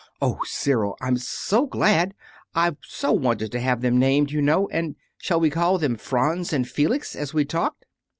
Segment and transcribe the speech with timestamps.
[0.19, 2.15] "Oh, Cyril, I'm so glad!
[2.55, 4.67] I've so wanted to have them named, you know!
[4.69, 7.85] And shall we call them Franz and Felix, as we'd talked?"